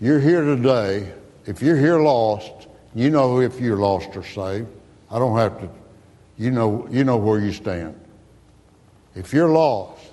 [0.00, 1.12] You're here today.
[1.48, 4.68] If you're here lost, you know if you're lost or saved.
[5.10, 5.70] I don't have to.
[6.36, 7.98] You know, you know where you stand.
[9.14, 10.12] If you're lost,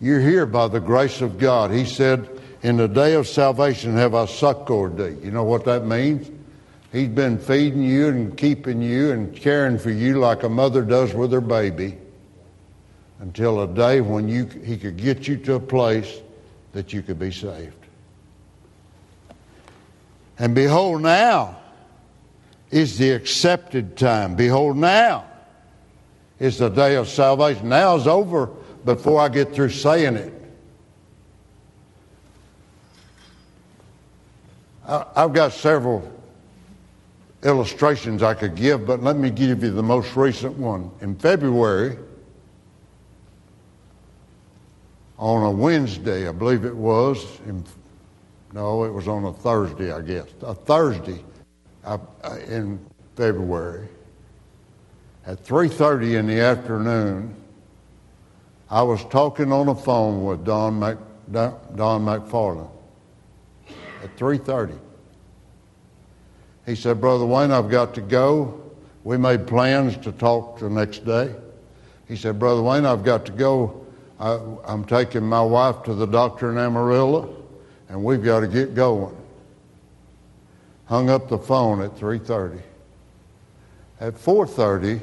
[0.00, 1.70] you're here by the grace of God.
[1.72, 2.26] He said,
[2.62, 5.14] In the day of salvation have I succored thee.
[5.22, 6.30] You know what that means?
[6.90, 11.12] He's been feeding you and keeping you and caring for you like a mother does
[11.12, 11.98] with her baby
[13.20, 16.22] until a day when you, he could get you to a place
[16.72, 17.83] that you could be saved.
[20.38, 21.58] And behold, now
[22.70, 24.34] is the accepted time.
[24.34, 25.24] Behold, now
[26.38, 27.68] is the day of salvation.
[27.68, 28.46] Now is over
[28.84, 30.32] before I get through saying it.
[34.86, 36.10] I've got several
[37.42, 40.90] illustrations I could give, but let me give you the most recent one.
[41.00, 41.96] In February,
[45.18, 47.64] on a Wednesday, I believe it was, in,
[48.54, 51.22] no, it was on a Thursday, I guess, a Thursday
[52.48, 52.78] in
[53.16, 53.88] February,
[55.26, 57.34] at 3.30 in the afternoon,
[58.70, 60.98] I was talking on the phone with Don, Mc,
[61.32, 62.70] Don, McFarland
[64.02, 64.78] at 3.30.
[66.64, 68.60] He said, Brother Wayne, I've got to go.
[69.02, 71.34] We made plans to talk the next day.
[72.06, 73.84] He said, Brother Wayne, I've got to go.
[74.20, 77.43] I, I'm taking my wife to the doctor in Amarillo,
[77.94, 79.16] and we've got to get going.
[80.86, 82.60] Hung up the phone at 3.30.
[84.00, 85.00] At 4.30,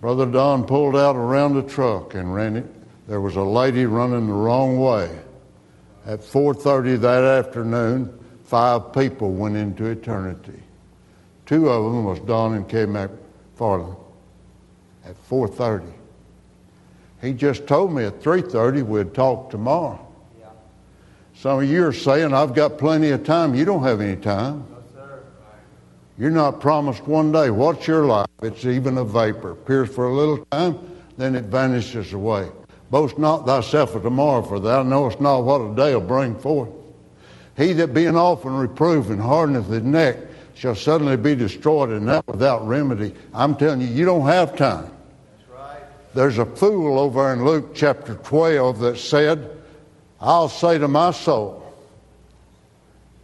[0.00, 2.64] Brother Don pulled out around the truck and ran it.
[3.06, 5.14] There was a lady running the wrong way.
[6.06, 10.62] At 4.30 that afternoon, five people went into eternity.
[11.44, 13.98] Two of them was Don and Kay McFarland
[15.04, 15.92] at 4.30.
[17.20, 20.03] He just told me at 3.30 we'd talk tomorrow.
[21.44, 23.54] Some of you are saying, I've got plenty of time.
[23.54, 24.66] You don't have any time.
[24.70, 25.22] No, sir.
[26.16, 27.50] You're not promised one day.
[27.50, 28.30] What's your life?
[28.42, 29.50] It's even a vapor.
[29.50, 30.78] Appears for a little time,
[31.18, 32.48] then it vanishes away.
[32.90, 36.70] Boast not thyself of tomorrow, for thou knowest not what a day will bring forth.
[37.58, 40.16] He that being often reproved and hardeneth his neck
[40.54, 43.14] shall suddenly be destroyed, and that without remedy.
[43.34, 44.90] I'm telling you, you don't have time.
[45.36, 45.82] That's right.
[46.14, 49.53] There's a fool over in Luke chapter 12 that said,
[50.24, 51.62] I'll say to my soul,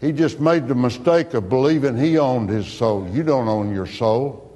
[0.02, 3.08] He just made the mistake of believing he owned his soul.
[3.08, 4.46] You don't own your soul.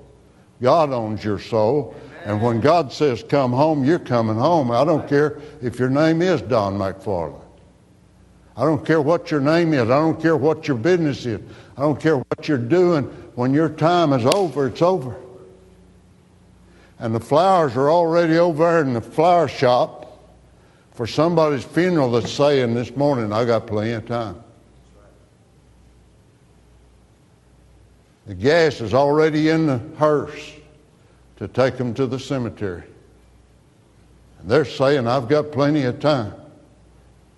[0.60, 1.94] God owns your soul.
[2.26, 4.70] And when God says come home, you're coming home.
[4.70, 7.40] I don't care if your name is Don McFarland.
[8.58, 9.82] I don't care what your name is.
[9.82, 11.40] I don't care what your business is.
[11.78, 13.04] I don't care what you're doing.
[13.36, 15.16] When your time is over, it's over.
[16.98, 20.03] And the flowers are already over in the flower shop
[20.94, 24.42] for somebody's funeral that's saying this morning, I got plenty of time.
[28.26, 30.52] The gas is already in the hearse
[31.36, 32.84] to take them to the cemetery.
[34.38, 36.32] And they're saying, I've got plenty of time.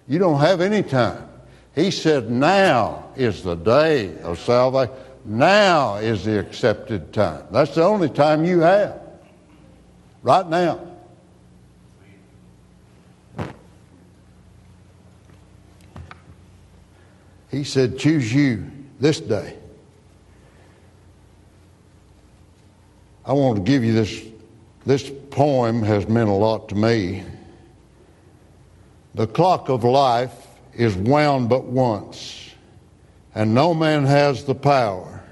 [0.06, 1.28] You don't have any time.
[1.74, 4.94] He said, Now is the day of salvation.
[5.24, 7.44] Now is the accepted time.
[7.50, 9.00] That's the only time you have.
[10.22, 10.95] Right now.
[17.56, 19.56] He said, Choose you this day.
[23.24, 24.24] I want to give you this.
[24.84, 27.24] This poem has meant a lot to me.
[29.14, 30.34] The clock of life
[30.74, 32.50] is wound but once,
[33.34, 35.24] and no man has the power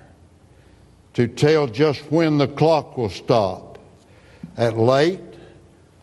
[1.13, 3.79] to tell just when the clock will stop,
[4.57, 5.21] at late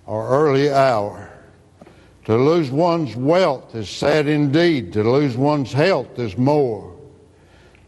[0.05, 1.30] or early hour.
[2.25, 4.93] To lose one's wealth is sad indeed.
[4.93, 6.95] To lose one's health is more.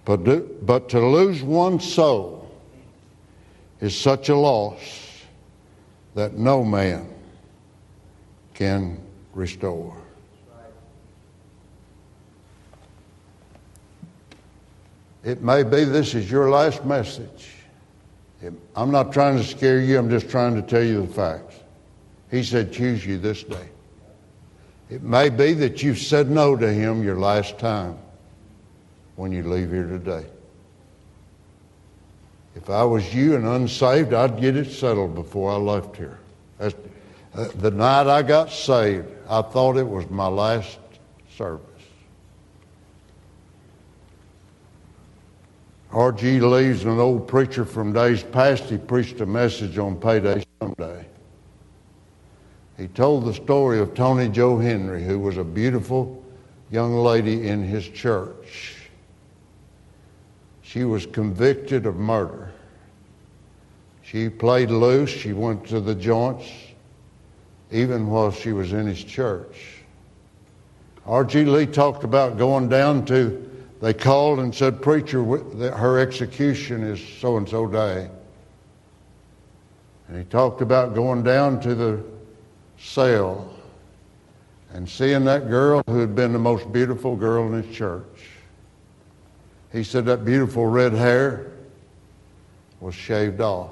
[0.06, 2.52] But but to lose one's soul
[3.80, 5.24] is such a loss
[6.16, 7.08] that no man
[8.54, 9.00] can
[9.34, 9.98] restore.
[15.24, 17.50] It may be this is your last message.
[18.76, 21.56] I'm not trying to scare you, I'm just trying to tell you the facts.
[22.30, 23.70] He said, Choose you this day.
[24.90, 27.98] It may be that you've said no to Him your last time
[29.16, 30.26] when you leave here today.
[32.56, 36.20] If I was you and unsaved, I'd get it settled before I left here.
[36.60, 36.76] That's,
[37.34, 40.78] uh, the night I got saved, I thought it was my last
[41.36, 41.66] service.
[45.92, 46.40] R.G.
[46.40, 48.64] Lee's an old preacher from days past.
[48.66, 51.06] He preached a message on payday someday.
[52.78, 56.24] He told the story of Toni Jo Henry, who was a beautiful
[56.72, 58.76] young lady in his church.
[60.62, 62.52] She was convicted of murder.
[64.02, 65.10] She played loose.
[65.10, 66.50] She went to the joints,
[67.72, 69.84] even while she was in his church.
[71.06, 71.46] R.G.
[71.46, 73.50] Lee talked about going down to
[73.84, 78.10] they called and said, Preacher, her execution is so and so day.
[80.08, 82.02] And he talked about going down to the
[82.84, 83.50] cell
[84.74, 88.30] and seeing that girl who had been the most beautiful girl in his church.
[89.72, 91.52] He said that beautiful red hair
[92.80, 93.72] was shaved off.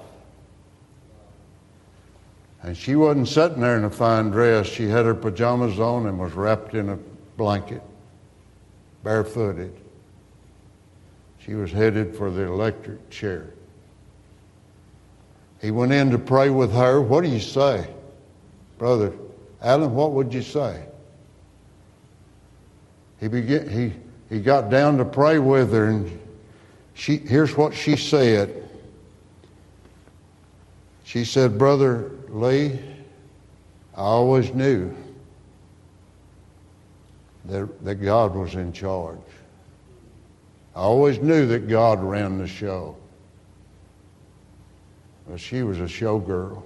[2.63, 4.67] And she wasn't sitting there in a fine dress.
[4.67, 6.97] She had her pajamas on and was wrapped in a
[7.35, 7.81] blanket,
[9.03, 9.75] barefooted.
[11.39, 13.47] She was headed for the electric chair.
[15.59, 17.01] He went in to pray with her.
[17.01, 17.87] What do you say?
[18.81, 19.13] Brother
[19.61, 20.83] Alan, what would you say?
[23.19, 23.93] He, began, he,
[24.27, 26.19] he got down to pray with her, and
[26.95, 28.67] she, here's what she said.
[31.03, 32.79] She said, Brother Lee,
[33.93, 34.91] I always knew
[37.45, 39.19] that, that God was in charge.
[40.75, 42.97] I always knew that God ran the show.
[45.29, 46.63] But she was a showgirl.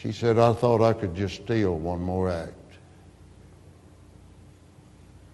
[0.00, 2.54] She said, I thought I could just steal one more act.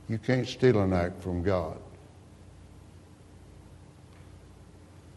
[0.08, 1.78] You can't steal an act from God.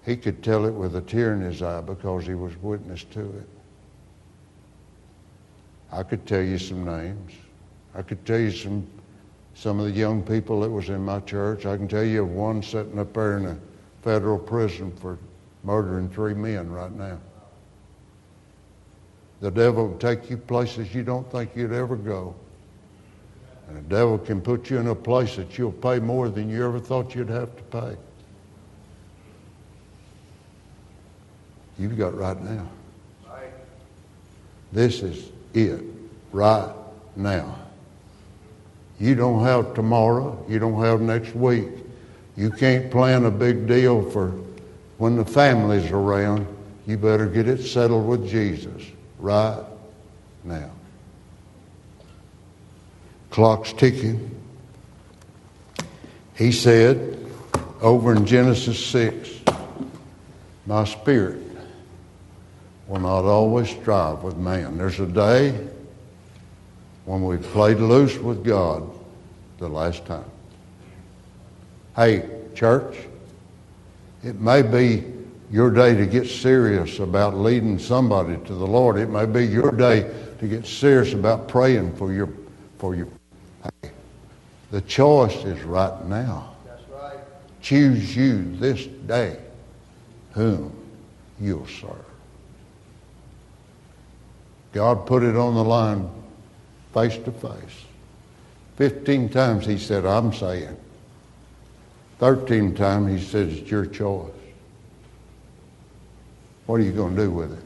[0.06, 3.22] He could tell it with a tear in his eye because he was witness to
[3.22, 3.50] it.
[5.92, 7.32] I could tell you some names.
[7.96, 8.86] I could tell you some
[9.56, 11.66] some of the young people that was in my church.
[11.66, 13.58] I can tell you of one sitting up there in a
[14.04, 15.18] federal prison for
[15.64, 17.18] murdering three men right now.
[19.42, 22.36] The devil will take you places you don't think you'd ever go.
[23.68, 26.66] And the devil can put you in a place that you'll pay more than you
[26.66, 27.96] ever thought you'd have to pay.
[31.78, 32.68] You've got right now.
[34.72, 35.82] This is it,
[36.32, 36.72] right
[37.16, 37.58] now.
[39.00, 40.44] You don't have tomorrow.
[40.50, 41.70] You don't have next week.
[42.36, 44.34] You can't plan a big deal for
[44.98, 46.46] when the family's around.
[46.86, 48.84] You better get it settled with Jesus
[49.20, 49.64] right
[50.44, 50.72] now.
[53.30, 54.36] Clock's ticking.
[56.36, 57.18] He said
[57.82, 59.30] over in Genesis 6,
[60.66, 61.42] My spirit
[62.88, 64.78] will not always strive with man.
[64.78, 65.68] There's a day
[67.06, 68.90] when we played loose with God
[69.58, 70.26] the last time.
[71.96, 72.96] Hey, church,
[74.24, 75.04] it may be
[75.52, 78.98] your day to get serious about leading somebody to the Lord.
[78.98, 82.30] It may be your day to get serious about praying for your
[82.78, 83.08] for your.
[83.64, 83.92] Hey,
[84.72, 86.56] the choice is right now.
[86.66, 87.18] That's right.
[87.62, 89.40] Choose you this day
[90.32, 90.72] whom
[91.40, 92.06] you'll serve.
[94.72, 96.10] God put it on the line
[96.94, 97.86] face to face.
[98.76, 100.78] Fifteen times he said, I'm saying.
[102.20, 104.32] Thirteen times he said, it's your choice.
[106.70, 107.64] What are you going to do with it?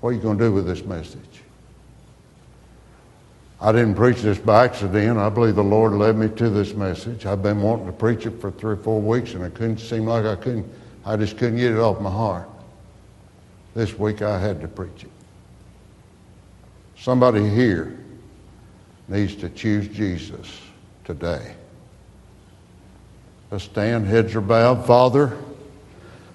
[0.00, 1.42] What are you going to do with this message?
[3.60, 5.16] I didn't preach this by accident.
[5.16, 7.24] I believe the Lord led me to this message.
[7.24, 10.06] I've been wanting to preach it for three or four weeks, and it couldn't seem
[10.06, 10.68] like I couldn't.
[11.04, 12.48] I just couldn't get it off my heart.
[13.76, 15.10] This week I had to preach it.
[16.96, 17.96] Somebody here
[19.06, 20.52] needs to choose Jesus
[21.04, 21.54] today.
[23.52, 24.84] Let's stand, heads are bowed.
[24.84, 25.38] Father,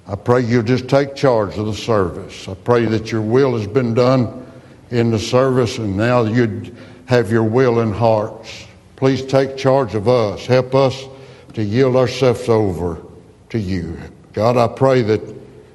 [0.08, 2.48] I pray you'll just take charge of the service.
[2.48, 4.46] I pray that your will has been done
[4.90, 6.76] in the service, and now you'd
[7.06, 8.66] have your will in hearts.
[8.96, 10.46] Please take charge of us.
[10.46, 11.06] Help us
[11.54, 13.02] to yield ourselves over
[13.50, 13.98] to you.
[14.34, 15.22] God, I pray that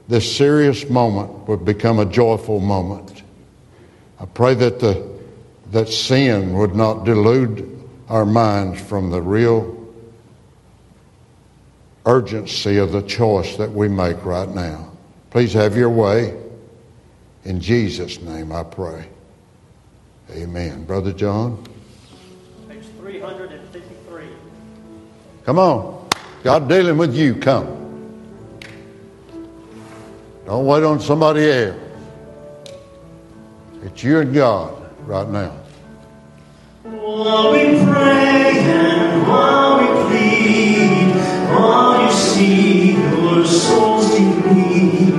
[0.09, 3.23] this serious moment would become a joyful moment.
[4.21, 5.19] I pray that the
[5.73, 9.78] that sin would not delude our minds from the real
[12.09, 14.91] urgency of the choice that we make right now.
[15.31, 16.35] Please have your way.
[17.45, 19.07] In Jesus' name I pray.
[20.31, 20.85] Amen.
[20.85, 21.63] Brother John?
[22.69, 24.25] Page 353.
[25.45, 26.09] Come on.
[26.43, 27.35] God dealing with you.
[27.35, 27.67] Come.
[30.47, 31.77] Don't wait on somebody else.
[33.83, 34.75] It's you and God
[35.07, 35.55] right now.
[36.85, 38.88] While we pray
[42.39, 45.13] see your souls deplete,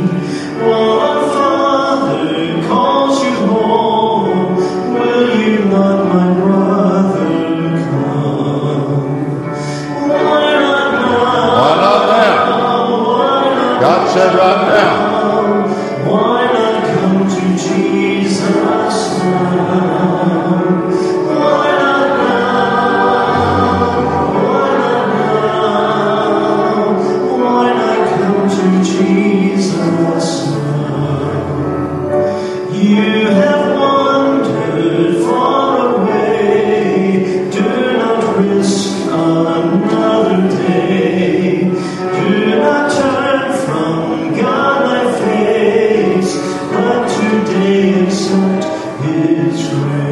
[0.63, 4.55] while our Father calls you home,
[4.93, 7.27] will you not, my brother,
[7.83, 9.03] come?
[10.07, 10.45] Why
[11.83, 13.79] not now?
[13.81, 14.98] God said right now.
[49.01, 50.08] His grace.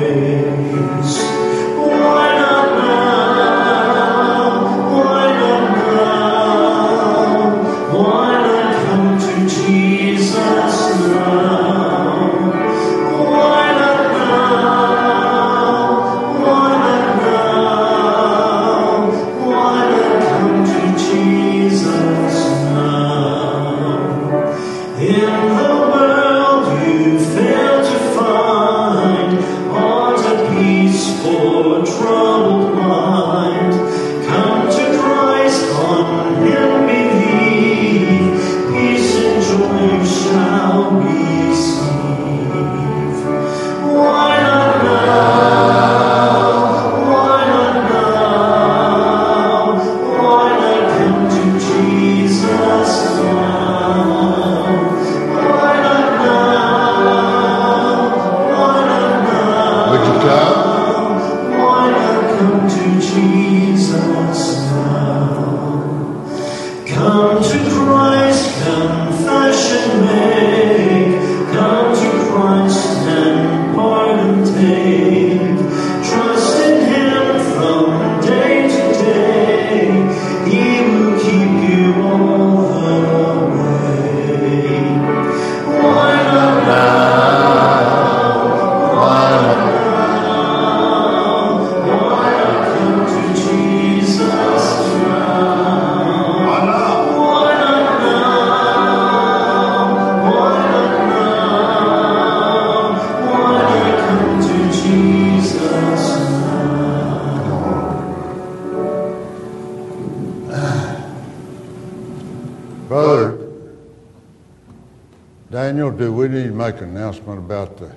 [116.38, 117.92] Need to make an announcement about the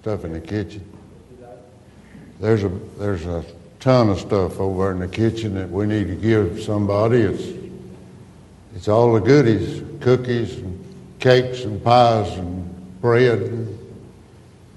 [0.00, 0.84] stuff in the kitchen.
[2.40, 2.68] There's a,
[2.98, 3.44] there's a
[3.80, 7.18] ton of stuff over in the kitchen that we need to give somebody.
[7.18, 7.74] It's,
[8.74, 10.84] it's all the goodies, cookies and
[11.18, 13.40] cakes and pies and bread.
[13.40, 13.78] And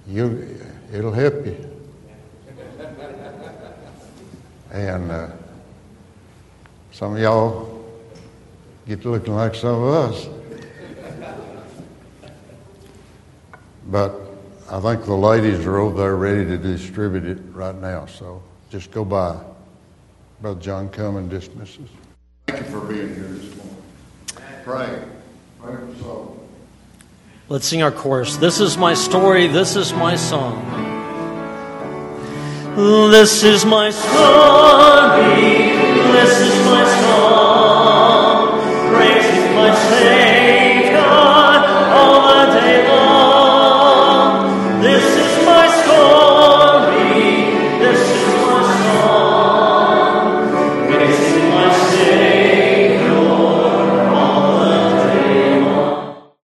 [0.08, 0.58] you,
[0.92, 1.68] it'll help you.
[4.72, 5.28] And uh,
[6.92, 7.86] some of y'all
[8.88, 10.41] get looking like some of us.
[13.92, 14.16] But
[14.72, 18.06] I think the ladies are over there ready to distribute it right now.
[18.06, 19.38] So just go by.
[20.42, 21.90] Brother John, come and dismiss us.
[22.48, 23.76] Thank you for being here this morning.
[24.64, 25.04] Pray.
[25.62, 26.48] Pray for soul.
[27.50, 28.38] Let's sing our chorus.
[28.38, 29.48] This is my story.
[29.48, 30.56] This is my song.
[33.12, 35.42] This is my story.
[36.14, 38.62] This is my song.
[38.96, 40.31] Praising my Savior.